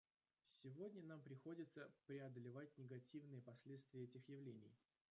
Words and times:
Сегодня 0.55 1.03
нам 1.03 1.21
приходится 1.21 1.87
преодолевать 2.07 2.75
негативные 2.75 3.43
последствия 3.43 4.05
этих 4.05 4.27
явлений. 4.27 4.73